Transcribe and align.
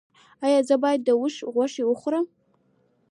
ایا 0.45 0.59
زه 0.69 0.75
باید 0.83 1.01
د 1.03 1.09
اوښ 1.19 1.35
غوښه 1.53 1.83
وخورم؟ 1.85 2.25